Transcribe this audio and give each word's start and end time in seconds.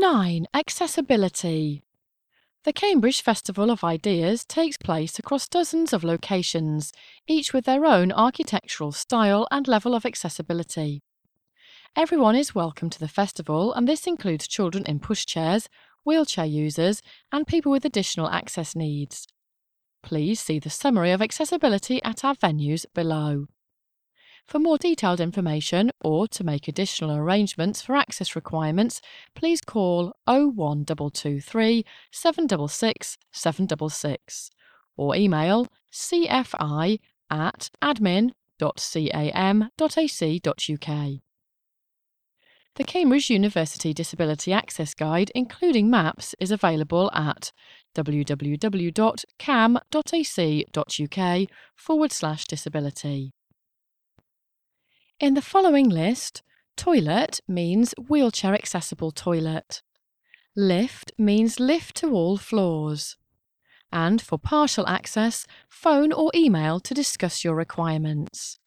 9. 0.00 0.46
Accessibility. 0.54 1.82
The 2.64 2.72
Cambridge 2.72 3.20
Festival 3.20 3.70
of 3.70 3.84
Ideas 3.84 4.46
takes 4.46 4.78
place 4.78 5.18
across 5.18 5.46
dozens 5.46 5.92
of 5.92 6.02
locations, 6.02 6.90
each 7.28 7.52
with 7.52 7.66
their 7.66 7.84
own 7.84 8.10
architectural 8.10 8.92
style 8.92 9.46
and 9.50 9.68
level 9.68 9.94
of 9.94 10.06
accessibility. 10.06 11.02
Everyone 11.94 12.34
is 12.34 12.54
welcome 12.54 12.88
to 12.88 12.98
the 12.98 13.08
festival, 13.08 13.74
and 13.74 13.86
this 13.86 14.06
includes 14.06 14.48
children 14.48 14.86
in 14.86 15.00
pushchairs, 15.00 15.68
wheelchair 16.02 16.46
users, 16.46 17.02
and 17.30 17.46
people 17.46 17.70
with 17.70 17.84
additional 17.84 18.30
access 18.30 18.74
needs. 18.74 19.26
Please 20.02 20.40
see 20.40 20.58
the 20.58 20.70
summary 20.70 21.10
of 21.10 21.20
accessibility 21.20 22.02
at 22.02 22.24
our 22.24 22.34
venues 22.34 22.86
below. 22.94 23.48
For 24.50 24.58
more 24.58 24.78
detailed 24.78 25.20
information 25.20 25.92
or 26.00 26.26
to 26.26 26.42
make 26.42 26.66
additional 26.66 27.14
arrangements 27.14 27.82
for 27.82 27.94
access 27.94 28.34
requirements, 28.34 29.00
please 29.36 29.60
call 29.60 30.12
01223 30.26 31.84
766 32.10 33.16
766 33.30 34.50
or 34.96 35.14
email 35.14 35.68
cfi 35.92 36.98
at 37.30 37.70
admin.cam.ac.uk. 37.80 38.32
The 42.74 42.84
Cambridge 42.84 43.30
University 43.30 43.94
Disability 43.94 44.52
Access 44.52 44.94
Guide, 44.94 45.30
including 45.32 45.88
maps, 45.88 46.34
is 46.40 46.50
available 46.50 47.08
at 47.14 47.52
www.cam.ac.uk 47.94 48.50
forward 51.76 52.10
slash 52.12 52.46
disability. 52.46 53.32
In 55.20 55.34
the 55.34 55.42
following 55.42 55.90
list, 55.90 56.42
toilet 56.78 57.40
means 57.46 57.94
wheelchair 58.08 58.54
accessible 58.54 59.10
toilet. 59.10 59.82
Lift 60.56 61.12
means 61.18 61.60
lift 61.60 61.94
to 61.96 62.12
all 62.14 62.38
floors. 62.38 63.18
And 63.92 64.22
for 64.22 64.38
partial 64.38 64.86
access, 64.86 65.46
phone 65.68 66.10
or 66.10 66.30
email 66.34 66.80
to 66.80 66.94
discuss 66.94 67.44
your 67.44 67.54
requirements. 67.54 68.58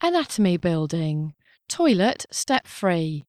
Anatomy 0.00 0.56
building. 0.56 1.34
Toilet 1.68 2.24
step 2.30 2.66
free. 2.66 3.26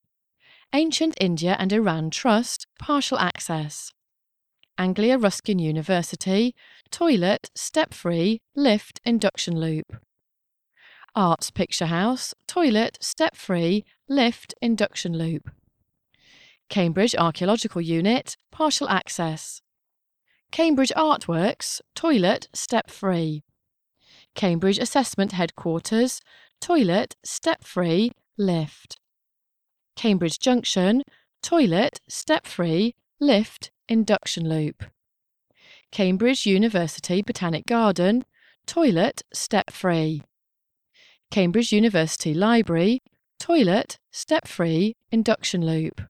Ancient 0.72 1.14
India 1.20 1.58
and 1.59 1.73
Iran 1.73 2.09
Trust, 2.09 2.68
partial 2.80 3.20
access. 3.20 3.92
Anglia 4.78 5.18
Ruskin 5.18 5.59
University, 5.59 6.56
toilet 6.90 7.50
step 7.53 7.94
free, 7.94 8.40
lift 8.56 9.02
induction 9.03 9.59
loop. 9.59 9.98
Arts 11.20 11.52
Picture 11.52 11.88
House, 11.88 12.34
toilet, 12.48 12.98
step 13.02 13.36
free, 13.36 13.84
lift, 14.08 14.56
induction 14.62 15.17
loop. 15.17 15.52
Cambridge 16.70 17.14
Archaeological 17.14 17.81
Unit, 17.81 18.38
partial 18.52 18.88
access. 18.88 19.62
Cambridge 20.53 20.94
Artworks, 20.95 21.81
toilet, 21.94 22.47
step 22.53 22.90
free. 22.90 23.44
Cambridge 24.34 24.80
Assessment 24.80 25.34
Headquarters, 25.34 26.22
toilet, 26.62 27.17
step 27.22 27.66
free, 27.66 28.14
lift. 28.38 28.97
Cambridge 29.97 30.40
Junction, 30.40 31.03
toilet, 31.44 32.00
step 32.08 32.47
free, 32.47 32.95
lift, 33.20 33.72
induction 33.90 34.47
loop. 34.47 34.86
Cambridge 35.92 36.45
University 36.45 37.22
Botanic 37.22 37.66
Garden, 37.66 38.23
toilet, 38.66 39.23
step 39.34 39.70
free. 39.70 40.22
Cambridge 41.31 41.72
University 41.72 42.33
Library, 42.33 43.03
toilet, 43.39 43.99
step 44.11 44.47
free, 44.47 44.95
induction 45.11 45.63
loop. 45.63 46.02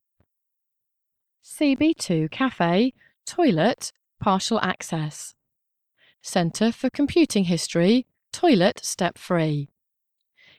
CB2 1.44 2.30
Cafe, 2.30 2.94
toilet, 3.26 3.92
partial 4.18 4.58
access. 4.62 5.34
Centre 6.22 6.72
for 6.72 6.88
Computing 6.88 7.44
History, 7.44 8.06
toilet, 8.32 8.80
step 8.82 9.18
free. 9.18 9.68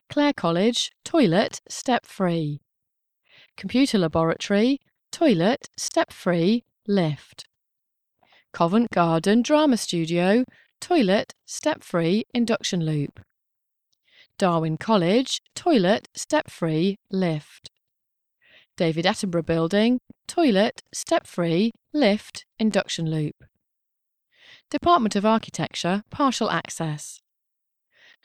Clare 0.09 0.33
College, 0.33 0.91
toilet, 1.03 1.61
step 1.67 2.05
free. 2.05 2.61
Computer 3.57 3.97
Laboratory, 3.97 4.79
toilet, 5.11 5.69
step 5.75 6.13
free, 6.13 6.65
lift. 6.87 7.45
Covent 8.53 8.91
Garden 8.91 9.41
Drama 9.41 9.77
Studio, 9.77 10.43
toilet, 10.79 11.33
step 11.47 11.83
free, 11.83 12.25
induction 12.33 12.85
loop. 12.85 13.21
Darwin 14.41 14.75
College, 14.75 15.39
toilet, 15.53 16.07
step 16.15 16.49
free, 16.49 16.97
lift. 17.11 17.69
David 18.75 19.05
Attenborough 19.05 19.45
Building, 19.45 19.99
toilet, 20.27 20.81
step 20.91 21.27
free, 21.27 21.69
lift, 21.93 22.43
induction 22.57 23.07
loop. 23.07 23.35
Department 24.71 25.15
of 25.15 25.27
Architecture, 25.27 26.01
partial 26.09 26.49
access. 26.49 27.19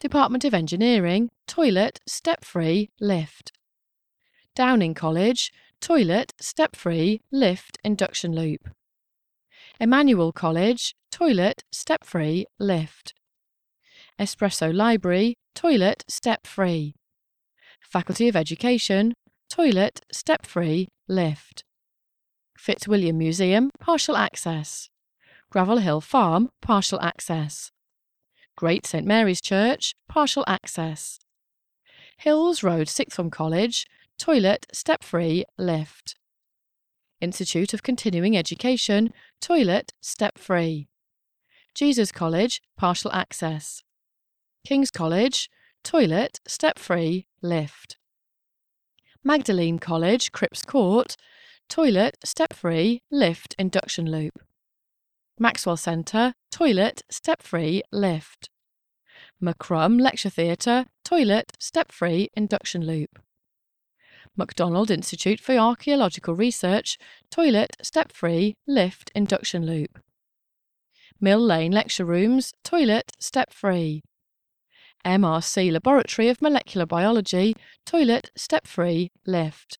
Department 0.00 0.46
of 0.46 0.54
Engineering, 0.54 1.28
toilet, 1.46 2.00
step 2.08 2.46
free, 2.46 2.88
lift. 2.98 3.52
Downing 4.54 4.94
College, 4.94 5.52
toilet, 5.82 6.32
step 6.40 6.74
free, 6.76 7.20
lift, 7.30 7.76
induction 7.84 8.34
loop. 8.34 8.70
Emmanuel 9.78 10.32
College, 10.32 10.94
toilet, 11.10 11.62
step 11.70 12.04
free, 12.04 12.46
lift. 12.58 13.12
Espresso 14.18 14.74
Library, 14.74 15.34
toilet 15.54 16.02
step 16.08 16.46
free. 16.46 16.94
Faculty 17.82 18.28
of 18.28 18.36
Education, 18.36 19.12
toilet 19.50 20.00
step 20.10 20.46
free, 20.46 20.88
lift. 21.06 21.64
Fitzwilliam 22.56 23.18
Museum, 23.18 23.70
partial 23.78 24.16
access. 24.16 24.88
Gravel 25.50 25.78
Hill 25.78 26.00
Farm, 26.00 26.48
partial 26.62 26.98
access. 27.02 27.70
Great 28.56 28.86
St 28.86 29.06
Mary's 29.06 29.42
Church, 29.42 29.92
partial 30.08 30.44
access. 30.46 31.18
Hills 32.16 32.62
Road 32.62 32.88
Sixth 32.88 33.16
Form 33.16 33.28
College, 33.28 33.84
toilet 34.18 34.66
step 34.72 35.04
free, 35.04 35.44
lift. 35.58 36.16
Institute 37.20 37.74
of 37.74 37.82
Continuing 37.82 38.34
Education, 38.34 39.12
toilet 39.42 39.92
step 40.00 40.38
free. 40.38 40.88
Jesus 41.74 42.10
College, 42.10 42.62
partial 42.78 43.12
access. 43.12 43.82
King's 44.66 44.90
College, 44.90 45.48
toilet, 45.84 46.40
step 46.44 46.76
free, 46.76 47.28
lift. 47.40 47.98
Magdalene 49.22 49.78
College, 49.78 50.32
Cripps 50.32 50.64
Court, 50.64 51.14
toilet, 51.68 52.16
step 52.24 52.52
free, 52.52 53.00
lift, 53.08 53.54
induction 53.60 54.10
loop. 54.10 54.42
Maxwell 55.38 55.76
Centre, 55.76 56.34
toilet, 56.50 57.02
step 57.08 57.42
free, 57.42 57.84
lift. 57.92 58.50
McCrum 59.40 60.00
Lecture 60.00 60.30
Theatre, 60.30 60.86
toilet, 61.04 61.52
step 61.60 61.92
free, 61.92 62.28
induction 62.34 62.84
loop. 62.84 63.20
McDonald 64.36 64.90
Institute 64.90 65.38
for 65.38 65.56
Archaeological 65.56 66.34
Research, 66.34 66.98
toilet, 67.30 67.76
step 67.82 68.10
free, 68.10 68.56
lift, 68.66 69.12
induction 69.14 69.64
loop. 69.64 70.00
Mill 71.20 71.38
Lane 71.38 71.70
Lecture 71.70 72.04
Rooms, 72.04 72.52
toilet, 72.64 73.12
step 73.20 73.52
free. 73.52 74.02
MRC 75.06 75.70
Laboratory 75.70 76.28
of 76.28 76.42
Molecular 76.42 76.84
Biology, 76.84 77.54
toilet, 77.84 78.32
step 78.34 78.66
free, 78.66 79.12
lift. 79.24 79.78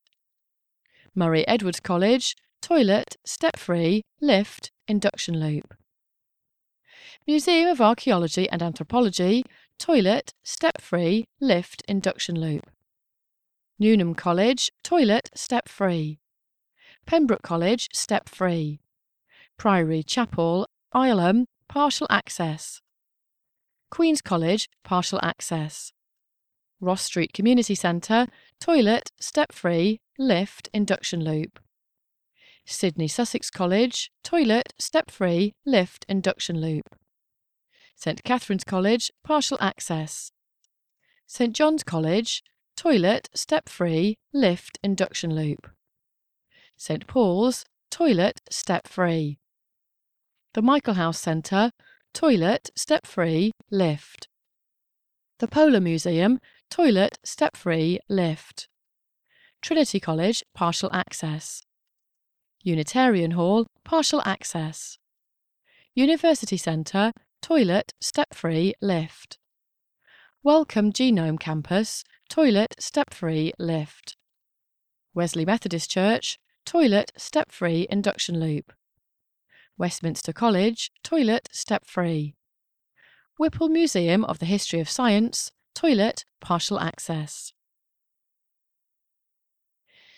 Murray 1.16 1.46
Edwards 1.48 1.80
College, 1.80 2.36
toilet, 2.62 3.16
step 3.24 3.58
free, 3.58 4.04
lift, 4.20 4.70
induction 4.86 5.40
loop. 5.40 5.74
Museum 7.26 7.68
of 7.68 7.80
Archaeology 7.80 8.48
and 8.50 8.62
Anthropology, 8.62 9.42
toilet, 9.80 10.32
step 10.44 10.80
free, 10.80 11.26
lift, 11.40 11.82
induction 11.88 12.40
loop. 12.40 12.70
Newnham 13.80 14.14
College, 14.14 14.70
toilet, 14.84 15.30
step 15.34 15.68
free. 15.68 16.20
Pembroke 17.04 17.42
College, 17.42 17.88
step 17.92 18.28
free. 18.28 18.78
Priory 19.58 20.04
Chapel, 20.04 20.68
Isleham, 20.94 21.46
partial 21.68 22.06
access. 22.10 22.80
Queen's 23.96 24.20
College, 24.20 24.68
partial 24.84 25.18
access. 25.22 25.90
Ross 26.82 27.04
Street 27.04 27.32
Community 27.32 27.74
Centre, 27.74 28.26
toilet, 28.60 29.10
step 29.18 29.52
free, 29.52 30.02
lift, 30.18 30.68
induction 30.74 31.24
loop. 31.24 31.58
Sidney 32.66 33.08
Sussex 33.08 33.48
College, 33.48 34.10
toilet, 34.22 34.74
step 34.78 35.10
free, 35.10 35.54
lift, 35.64 36.04
induction 36.10 36.60
loop. 36.60 36.94
St 37.94 38.22
Catharine's 38.22 38.64
College, 38.64 39.10
partial 39.24 39.56
access. 39.62 40.30
St 41.26 41.54
John's 41.54 41.82
College, 41.82 42.42
toilet, 42.76 43.30
step 43.32 43.66
free, 43.66 44.18
lift, 44.30 44.78
induction 44.82 45.34
loop. 45.34 45.70
St 46.76 47.06
Paul's, 47.06 47.64
toilet, 47.90 48.42
step 48.50 48.88
free. 48.88 49.38
The 50.52 50.60
Michaelhouse 50.60 51.18
Centre, 51.18 51.72
toilet, 52.14 52.70
step 52.74 53.06
free, 53.06 53.52
lift. 53.70 54.28
The 55.38 55.48
Polar 55.48 55.80
Museum, 55.80 56.40
toilet, 56.70 57.18
step 57.24 57.56
free, 57.56 57.98
lift. 58.08 58.68
Trinity 59.60 60.00
College, 60.00 60.42
partial 60.54 60.90
access. 60.92 61.62
Unitarian 62.62 63.32
Hall, 63.32 63.66
partial 63.84 64.22
access. 64.24 64.98
University 65.94 66.56
Centre, 66.56 67.12
toilet, 67.42 67.92
step 68.00 68.34
free, 68.34 68.74
lift. 68.80 69.38
Wellcome 70.42 70.92
Genome 70.92 71.38
Campus, 71.38 72.04
toilet, 72.28 72.74
step 72.78 73.12
free, 73.12 73.52
lift. 73.58 74.16
Wesley 75.14 75.44
Methodist 75.44 75.90
Church, 75.90 76.38
toilet, 76.64 77.12
step 77.16 77.50
free, 77.50 77.86
induction 77.90 78.38
loop. 78.38 78.72
Westminster 79.78 80.32
College, 80.32 80.90
toilet, 81.02 81.48
step 81.52 81.84
free. 81.84 82.34
Whipple 83.38 83.68
Museum 83.68 84.24
of 84.24 84.38
the 84.38 84.46
History 84.46 84.80
of 84.80 84.88
Science, 84.88 85.52
toilet, 85.74 86.24
partial 86.40 86.80
access. 86.80 87.52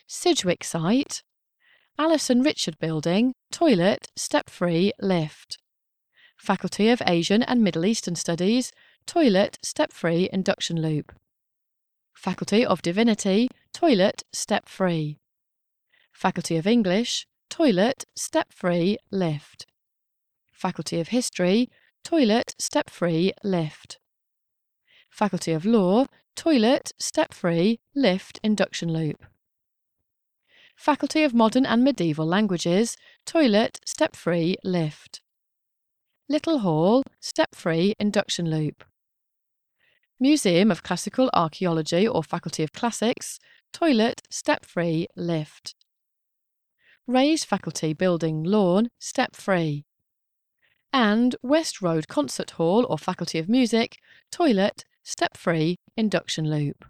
Sidgwick 0.07 0.63
site, 0.63 1.23
Alison 1.99 2.43
Richard 2.43 2.79
Building, 2.79 3.33
toilet, 3.51 4.09
step 4.15 4.49
free, 4.49 4.93
lift. 5.01 5.59
Faculty 6.37 6.89
of 6.91 7.03
Asian 7.05 7.43
and 7.43 7.61
Middle 7.61 7.85
Eastern 7.85 8.15
Studies, 8.15 8.71
toilet, 9.07 9.59
step 9.65 9.93
free, 9.93 10.29
induction 10.33 10.81
loop. 10.81 11.13
Faculty 12.15 12.65
of 12.65 12.83
Divinity, 12.83 13.49
toilet, 13.73 14.23
step 14.33 14.69
free. 14.69 15.19
Faculty 16.13 16.57
of 16.57 16.69
English, 16.69 17.27
toilet, 17.51 18.05
step 18.15 18.53
free, 18.53 18.99
lift. 19.11 19.67
Faculty 20.53 21.01
of 21.01 21.09
History, 21.09 21.71
toilet, 22.05 22.55
step 22.59 22.91
free, 22.91 23.33
lift. 23.43 23.99
Faculty 25.11 25.53
of 25.53 25.65
Law, 25.65 26.07
toilet, 26.37 26.93
step 26.99 27.35
free, 27.35 27.81
lift, 27.95 28.39
induction 28.43 28.93
loop. 28.93 29.25
Faculty 30.77 31.25
of 31.25 31.35
Modern 31.35 31.67
and 31.67 31.83
Medieval 31.83 32.27
Languages, 32.27 32.97
toilet, 33.27 33.81
step 33.85 34.15
free, 34.15 34.57
lift. 34.63 35.21
Little 36.29 36.61
Hall, 36.61 37.03
step 37.21 37.55
free, 37.55 37.95
induction 37.99 38.49
loop. 38.49 38.85
Museum 40.21 40.71
of 40.71 40.83
Classical 40.83 41.31
Archaeology 41.35 42.07
or 42.07 42.23
Faculty 42.23 42.63
of 42.63 42.73
Classics, 42.73 43.39
toilet, 43.73 44.23
step 44.31 44.65
free, 44.65 45.07
lift. 45.17 45.75
Raised 47.09 47.47
Faculty 47.47 47.95
Building 47.95 48.45
Lawn, 48.45 48.91
step 48.99 49.35
free. 49.35 49.87
And 50.93 51.35
West 51.43 51.81
Road 51.81 52.07
Concert 52.07 52.51
Hall 52.51 52.85
or 52.87 52.99
Faculty 52.99 53.39
of 53.39 53.49
Music, 53.49 53.97
toilet, 54.31 54.85
step 55.05 55.35
free, 55.35 55.79
induction 55.97 56.51
loop. 56.51 56.85